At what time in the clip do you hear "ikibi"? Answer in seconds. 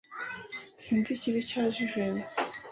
1.13-1.39